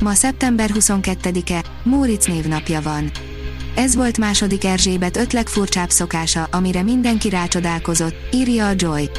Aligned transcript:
Ma 0.00 0.14
szeptember 0.14 0.70
22-e, 0.74 1.64
Móricz 1.82 2.26
névnapja 2.26 2.82
van. 2.82 3.10
Ez 3.74 3.94
volt 3.94 4.18
második 4.18 4.64
Erzsébet 4.64 5.16
öt 5.16 5.32
legfurcsább 5.32 5.90
szokása, 5.90 6.48
amire 6.50 6.82
mindenki 6.82 7.28
rácsodálkozott, 7.28 8.14
írja 8.32 8.66
a 8.66 8.72
Joy. 8.76 9.10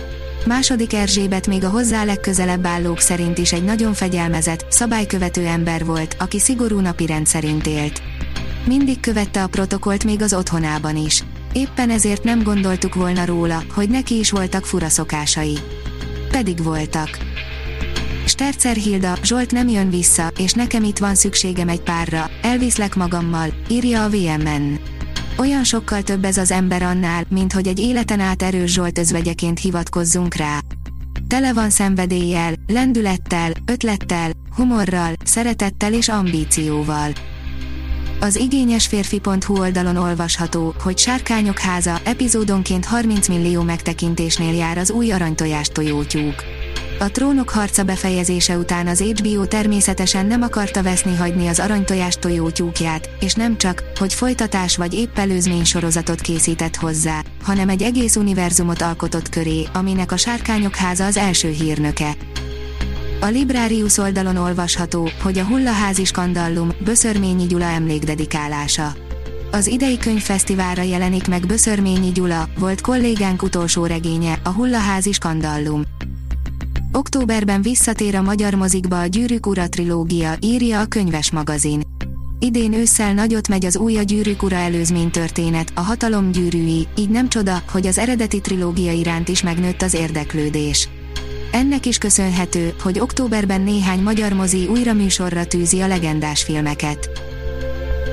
Második 0.46 0.94
Erzsébet 0.94 1.48
még 1.48 1.64
a 1.64 1.70
hozzá 1.70 2.04
legközelebb 2.04 2.66
állók 2.66 3.00
szerint 3.00 3.38
is 3.38 3.54
egy 3.54 3.64
nagyon 3.64 3.94
fegyelmezett, 3.94 4.66
szabálykövető 4.70 5.46
ember 5.46 5.86
volt, 5.86 6.16
aki 6.20 6.40
szigorú 6.40 6.80
napi 6.80 7.06
rendszerint 7.06 7.68
élt. 7.68 8.02
Mindig 8.66 9.00
követte 9.00 9.44
a 9.44 9.48
protokolt 9.48 10.04
még 10.04 10.22
az 10.22 10.34
otthonában 10.34 10.96
is. 10.96 11.24
Éppen 11.54 11.90
ezért 11.90 12.24
nem 12.24 12.44
gondoltuk 12.44 12.96
volna 12.96 13.26
róla, 13.26 13.64
hogy 13.74 13.90
neki 13.90 14.18
is 14.18 14.32
voltak 14.32 14.66
fura 14.66 14.90
szokásai. 14.90 15.58
Pedig 16.32 16.64
voltak. 16.64 17.27
Stercer 18.28 18.76
Hilda, 18.76 19.18
Zsolt 19.24 19.52
nem 19.52 19.68
jön 19.68 19.90
vissza, 19.90 20.32
és 20.38 20.54
nekem 20.54 20.84
itt 20.84 20.98
van 20.98 21.16
szükségem 21.16 21.70
egy 21.70 21.82
párra, 21.82 22.30
elviszlek 22.42 22.96
magammal, 22.96 23.54
írja 23.70 24.04
a 24.04 24.10
VMN. 24.10 24.80
Olyan 25.38 25.64
sokkal 25.64 26.02
több 26.02 26.26
ez 26.26 26.38
az 26.38 26.52
ember 26.52 26.82
annál, 26.82 27.26
mint 27.30 27.54
hogy 27.54 27.68
egy 27.68 27.80
életen 27.80 28.20
át 28.20 28.44
erős 28.44 28.72
Zsolt 28.72 28.98
özvegyeként 28.98 29.60
hivatkozzunk 29.60 30.36
rá. 30.36 30.60
Tele 31.28 31.54
van 31.54 31.70
szenvedéllyel, 31.70 32.54
lendülettel, 32.68 33.52
ötlettel, 33.66 34.32
humorral, 34.56 35.14
szeretettel 35.24 35.94
és 35.94 36.10
ambícióval. 36.10 37.12
Az 38.20 38.36
igényes 38.36 38.88
férfi.hu 38.88 39.60
oldalon 39.60 39.96
olvasható, 39.96 40.74
hogy 40.84 40.98
Sárkányok 40.98 41.60
háza 41.60 42.00
epizódonként 42.04 42.86
30 42.86 43.28
millió 43.28 43.62
megtekintésnél 43.62 44.54
jár 44.54 44.78
az 44.78 44.92
új 44.92 45.12
aranytojás 45.12 45.68
tojótyúk. 45.68 46.57
A 47.00 47.12
trónok 47.12 47.50
harca 47.50 47.84
befejezése 47.84 48.58
után 48.58 48.88
az 48.88 49.00
HBO 49.02 49.46
természetesen 49.46 50.26
nem 50.26 50.42
akarta 50.42 50.84
veszni 50.84 51.16
hagyni 51.16 51.48
az 51.48 51.60
aranytojás 51.60 52.16
tojótyúkját, 52.16 53.10
és 53.20 53.34
nem 53.34 53.58
csak, 53.58 53.84
hogy 53.96 54.14
folytatás 54.14 54.78
vagy 54.78 54.94
épp 54.94 55.18
előzmény 55.18 55.64
sorozatot 55.64 56.22
készített 56.22 56.76
hozzá, 56.76 57.24
hanem 57.44 57.70
egy 57.70 57.82
egész 57.82 58.16
univerzumot 58.16 58.82
alkotott 58.82 59.30
köré, 59.30 59.64
aminek 59.74 60.12
a 60.12 60.18
Sárkányok 60.18 60.76
háza 60.76 61.06
az 61.06 61.18
első 61.18 61.50
hírnöke. 61.50 62.16
A 63.22 63.26
Librarius 63.26 63.98
oldalon 63.98 64.38
olvasható, 64.38 65.10
hogy 65.22 65.38
a 65.38 65.46
Hullaházi 65.46 66.06
skandallum, 66.06 66.72
Böszörményi 66.84 67.46
Gyula 67.46 67.66
emlékdedikálása. 67.66 68.96
Az 69.52 69.68
idei 69.68 69.98
könyvfesztiválra 69.98 70.82
jelenik 70.82 71.28
meg 71.28 71.46
Böszörményi 71.46 72.12
Gyula, 72.12 72.50
volt 72.60 72.82
kollégánk 72.82 73.42
utolsó 73.42 73.86
regénye, 73.86 74.40
a 74.44 74.50
Hullaházi 74.50 75.12
skandallum. 75.12 75.84
Októberben 76.98 77.62
visszatér 77.62 78.16
a 78.16 78.22
magyar 78.22 78.54
mozikba 78.54 79.00
a 79.00 79.06
Gyűrűk 79.06 79.46
Ura 79.46 79.68
trilógia, 79.68 80.34
írja 80.42 80.80
a 80.80 80.86
könyves 80.86 81.32
magazin. 81.32 81.82
Idén 82.40 82.74
ősszel 82.74 83.14
nagyot 83.14 83.48
megy 83.48 83.66
az 83.66 83.78
új 83.78 83.98
a 83.98 84.02
Gyűrűk 84.02 84.44
Ura 84.44 84.56
előzmény 84.56 85.12
történet, 85.12 85.72
a 85.76 85.80
hatalom 85.80 86.32
gyűrűi, 86.32 86.88
így 86.98 87.10
nem 87.10 87.30
csoda, 87.30 87.64
hogy 87.72 87.88
az 87.88 87.98
eredeti 87.98 88.42
trilógia 88.42 88.92
iránt 88.92 89.30
is 89.30 89.42
megnőtt 89.42 89.82
az 89.82 89.94
érdeklődés. 89.94 90.90
Ennek 91.52 91.86
is 91.86 91.98
köszönhető, 91.98 92.74
hogy 92.82 93.00
októberben 93.00 93.62
néhány 93.62 94.02
magyar 94.02 94.34
mozi 94.34 94.68
újra 94.68 94.94
műsorra 94.94 95.46
tűzi 95.46 95.80
a 95.80 95.88
legendás 95.88 96.44
filmeket. 96.44 97.10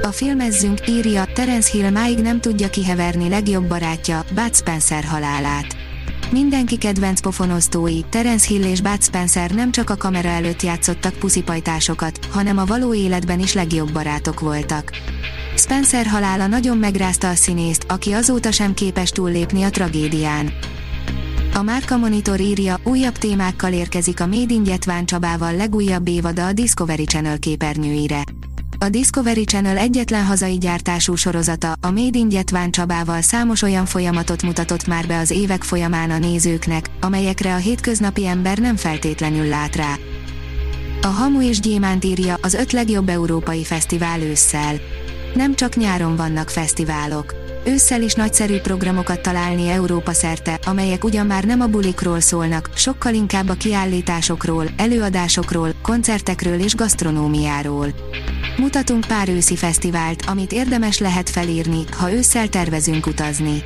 A 0.02 0.08
filmezzünk, 0.08 0.88
írja, 0.88 1.24
Terence 1.34 1.70
Hill 1.70 1.90
máig 1.90 2.18
nem 2.18 2.40
tudja 2.40 2.70
kiheverni 2.70 3.28
legjobb 3.28 3.64
barátja, 3.64 4.24
Bud 4.34 4.54
Spencer 4.54 5.04
halálát. 5.04 5.83
Mindenki 6.30 6.76
kedvenc 6.76 7.20
pofonosztói, 7.20 8.00
Terence 8.08 8.46
Hill 8.48 8.62
és 8.62 8.80
Bud 8.80 9.02
Spencer 9.02 9.50
nem 9.50 9.70
csak 9.70 9.90
a 9.90 9.96
kamera 9.96 10.28
előtt 10.28 10.62
játszottak 10.62 11.14
puszipajtásokat, 11.14 12.18
hanem 12.30 12.58
a 12.58 12.64
való 12.64 12.94
életben 12.94 13.40
is 13.40 13.52
legjobb 13.52 13.92
barátok 13.92 14.40
voltak. 14.40 14.90
Spencer 15.56 16.06
halála 16.06 16.46
nagyon 16.46 16.78
megrázta 16.78 17.28
a 17.28 17.34
színészt, 17.34 17.84
aki 17.88 18.12
azóta 18.12 18.50
sem 18.50 18.74
képes 18.74 19.10
túllépni 19.10 19.62
a 19.62 19.70
tragédián. 19.70 20.52
A 21.54 21.62
Márka 21.62 21.96
Monitor 21.96 22.40
írja, 22.40 22.76
újabb 22.84 23.18
témákkal 23.18 23.72
érkezik 23.72 24.20
a 24.20 24.26
Made 24.26 24.54
in 24.54 24.62
Gyetván 24.62 25.04
Csabával 25.04 25.56
legújabb 25.56 26.08
évada 26.08 26.46
a 26.46 26.52
Discovery 26.52 27.04
Channel 27.04 27.38
képernyőire. 27.38 28.24
A 28.84 28.88
Discovery 28.88 29.44
Channel 29.44 29.76
egyetlen 29.76 30.24
hazai 30.24 30.58
gyártású 30.58 31.14
sorozata, 31.14 31.72
a 31.80 31.90
Made 31.90 32.18
in 32.18 32.28
Gyetván 32.28 32.70
Csabával 32.70 33.20
számos 33.20 33.62
olyan 33.62 33.86
folyamatot 33.86 34.42
mutatott 34.42 34.86
már 34.86 35.06
be 35.06 35.18
az 35.18 35.30
évek 35.30 35.62
folyamán 35.62 36.10
a 36.10 36.18
nézőknek, 36.18 36.90
amelyekre 37.00 37.54
a 37.54 37.56
hétköznapi 37.56 38.26
ember 38.26 38.58
nem 38.58 38.76
feltétlenül 38.76 39.46
lát 39.46 39.76
rá. 39.76 39.94
A 41.02 41.06
Hamu 41.06 41.42
és 41.42 41.60
Gyémánt 41.60 42.04
írja 42.04 42.36
az 42.42 42.54
öt 42.54 42.72
legjobb 42.72 43.08
európai 43.08 43.64
fesztivál 43.64 44.20
ősszel. 44.20 44.74
Nem 45.34 45.54
csak 45.54 45.76
nyáron 45.76 46.16
vannak 46.16 46.50
fesztiválok. 46.50 47.34
Ősszel 47.66 48.02
is 48.02 48.14
nagyszerű 48.14 48.58
programokat 48.58 49.20
találni 49.20 49.68
Európa 49.68 50.12
szerte, 50.12 50.58
amelyek 50.64 51.04
ugyan 51.04 51.26
már 51.26 51.44
nem 51.44 51.60
a 51.60 51.66
bulikról 51.66 52.20
szólnak, 52.20 52.70
sokkal 52.74 53.14
inkább 53.14 53.48
a 53.48 53.54
kiállításokról, 53.54 54.66
előadásokról, 54.76 55.74
koncertekről 55.82 56.60
és 56.60 56.74
gasztronómiáról. 56.74 57.94
Mutatunk 58.56 59.06
pár 59.06 59.28
őszi 59.28 59.56
fesztivált, 59.56 60.22
amit 60.26 60.52
érdemes 60.52 60.98
lehet 60.98 61.30
felírni, 61.30 61.84
ha 61.96 62.12
ősszel 62.12 62.48
tervezünk 62.48 63.06
utazni. 63.06 63.62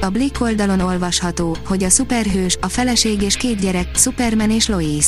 A 0.00 0.08
Blick 0.08 0.40
oldalon 0.40 0.80
olvasható, 0.80 1.56
hogy 1.66 1.82
a 1.82 1.88
szuperhős, 1.88 2.56
a 2.60 2.68
feleség 2.68 3.22
és 3.22 3.36
két 3.36 3.60
gyerek, 3.60 3.96
Superman 3.96 4.50
és 4.50 4.68
Lois. 4.68 5.06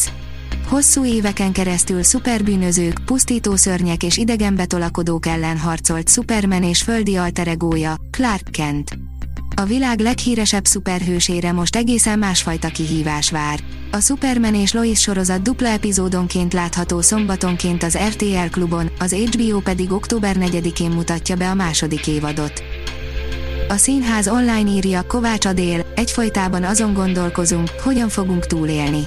Hosszú 0.68 1.04
éveken 1.04 1.52
keresztül 1.52 2.02
szuperbűnözők, 2.02 3.04
pusztító 3.04 3.56
szörnyek 3.56 4.02
és 4.02 4.16
idegenbe 4.16 4.66
tolakodók 4.66 5.26
ellen 5.26 5.58
harcolt 5.58 6.08
Superman 6.08 6.62
és 6.62 6.82
földi 6.82 7.16
alteregója, 7.16 7.94
Clark 8.10 8.50
Kent. 8.50 9.07
A 9.58 9.64
világ 9.64 10.00
leghíresebb 10.00 10.64
szuperhősére 10.64 11.52
most 11.52 11.76
egészen 11.76 12.18
másfajta 12.18 12.68
kihívás 12.68 13.30
vár. 13.30 13.60
A 13.90 14.00
Superman 14.00 14.54
és 14.54 14.72
Lois 14.72 15.00
sorozat 15.00 15.42
dupla 15.42 15.68
epizódonként 15.68 16.52
látható 16.52 17.00
szombatonként 17.00 17.82
az 17.82 17.98
RTL 18.08 18.48
klubon, 18.50 18.90
az 18.98 19.12
HBO 19.12 19.60
pedig 19.60 19.92
október 19.92 20.36
4-én 20.38 20.90
mutatja 20.90 21.36
be 21.36 21.50
a 21.50 21.54
második 21.54 22.06
évadot. 22.06 22.62
A 23.68 23.76
színház 23.76 24.28
online 24.28 24.70
írja 24.70 25.06
Kovács 25.06 25.44
Adél, 25.44 25.86
egyfolytában 25.94 26.64
azon 26.64 26.92
gondolkozunk, 26.92 27.68
hogyan 27.82 28.08
fogunk 28.08 28.46
túlélni. 28.46 29.06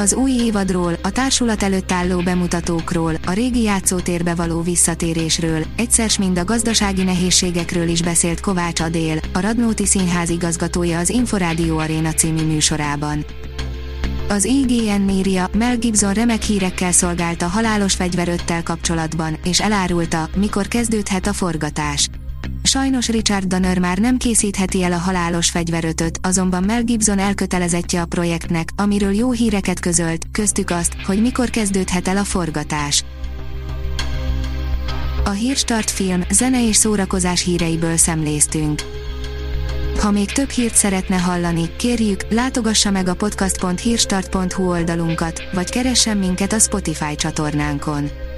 Az 0.00 0.14
új 0.14 0.30
évadról, 0.30 0.96
a 1.02 1.10
társulat 1.10 1.62
előtt 1.62 1.92
álló 1.92 2.20
bemutatókról, 2.20 3.14
a 3.26 3.32
régi 3.32 3.62
játszótérbe 3.62 4.34
való 4.34 4.62
visszatérésről, 4.62 5.64
egyszer 5.76 6.10
mind 6.18 6.38
a 6.38 6.44
gazdasági 6.44 7.02
nehézségekről 7.02 7.88
is 7.88 8.02
beszélt 8.02 8.40
Kovács 8.40 8.80
Adél, 8.80 9.20
a 9.32 9.40
Radnóti 9.40 9.86
Színház 9.86 10.28
igazgatója 10.28 10.98
az 10.98 11.08
Inforádió 11.08 11.78
Aréna 11.78 12.12
című 12.12 12.44
műsorában. 12.44 13.24
Az 14.28 14.44
IGN 14.44 15.08
írja, 15.08 15.48
Mel 15.52 15.76
Gibson 15.76 16.12
remek 16.12 16.42
hírekkel 16.42 16.92
szolgált 16.92 17.42
a 17.42 17.46
halálos 17.46 17.94
fegyveröttel 17.94 18.62
kapcsolatban, 18.62 19.38
és 19.44 19.60
elárulta, 19.60 20.28
mikor 20.36 20.68
kezdődhet 20.68 21.26
a 21.26 21.32
forgatás. 21.32 22.08
Sajnos 22.62 23.08
Richard 23.08 23.46
Donner 23.46 23.78
már 23.78 23.98
nem 23.98 24.16
készítheti 24.16 24.82
el 24.82 24.92
a 24.92 24.98
halálos 24.98 25.50
fegyverötöt, 25.50 26.18
azonban 26.22 26.62
Mel 26.62 26.82
Gibson 26.82 27.18
elkötelezettje 27.18 28.00
a 28.00 28.06
projektnek, 28.06 28.68
amiről 28.76 29.14
jó 29.14 29.30
híreket 29.30 29.80
közölt, 29.80 30.22
köztük 30.32 30.70
azt, 30.70 30.94
hogy 31.06 31.20
mikor 31.20 31.50
kezdődhet 31.50 32.08
el 32.08 32.16
a 32.16 32.24
forgatás. 32.24 33.04
A 35.24 35.30
Hírstart 35.30 35.90
film, 35.90 36.22
zene 36.30 36.68
és 36.68 36.76
szórakozás 36.76 37.42
híreiből 37.42 37.96
szemléztünk. 37.96 38.82
Ha 39.98 40.10
még 40.10 40.32
több 40.32 40.48
hírt 40.48 40.74
szeretne 40.74 41.16
hallani, 41.16 41.76
kérjük, 41.76 42.26
látogassa 42.30 42.90
meg 42.90 43.08
a 43.08 43.14
podcast.hírstart.hu 43.14 44.68
oldalunkat, 44.68 45.42
vagy 45.52 45.70
keressen 45.70 46.16
minket 46.16 46.52
a 46.52 46.58
Spotify 46.58 47.14
csatornánkon. 47.14 48.10